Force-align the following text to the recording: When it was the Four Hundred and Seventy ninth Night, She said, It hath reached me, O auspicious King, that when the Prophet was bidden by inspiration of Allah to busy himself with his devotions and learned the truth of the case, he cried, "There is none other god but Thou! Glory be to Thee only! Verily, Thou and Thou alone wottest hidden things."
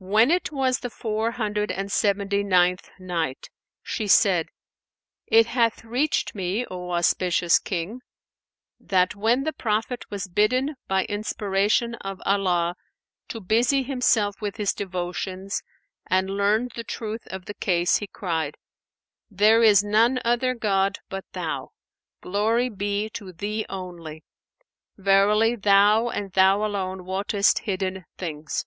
When 0.00 0.32
it 0.32 0.50
was 0.50 0.80
the 0.80 0.90
Four 0.90 1.30
Hundred 1.30 1.70
and 1.70 1.92
Seventy 1.92 2.42
ninth 2.42 2.90
Night, 2.98 3.46
She 3.80 4.08
said, 4.08 4.48
It 5.28 5.46
hath 5.46 5.84
reached 5.84 6.34
me, 6.34 6.66
O 6.68 6.90
auspicious 6.90 7.60
King, 7.60 8.00
that 8.80 9.14
when 9.14 9.44
the 9.44 9.52
Prophet 9.52 10.04
was 10.10 10.26
bidden 10.26 10.74
by 10.88 11.04
inspiration 11.04 11.94
of 12.00 12.20
Allah 12.26 12.74
to 13.28 13.38
busy 13.40 13.84
himself 13.84 14.34
with 14.40 14.56
his 14.56 14.72
devotions 14.74 15.62
and 16.10 16.28
learned 16.28 16.72
the 16.74 16.82
truth 16.82 17.24
of 17.28 17.44
the 17.44 17.54
case, 17.54 17.98
he 17.98 18.08
cried, 18.08 18.56
"There 19.30 19.62
is 19.62 19.84
none 19.84 20.18
other 20.24 20.56
god 20.56 20.98
but 21.08 21.24
Thou! 21.34 21.68
Glory 22.20 22.68
be 22.68 23.10
to 23.10 23.32
Thee 23.32 23.64
only! 23.68 24.24
Verily, 24.96 25.54
Thou 25.54 26.08
and 26.08 26.32
Thou 26.32 26.64
alone 26.64 27.04
wottest 27.04 27.60
hidden 27.60 28.06
things." 28.18 28.66